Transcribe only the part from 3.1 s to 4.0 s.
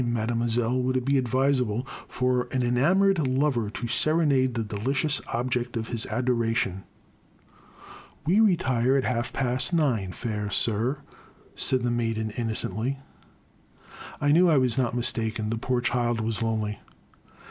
lover to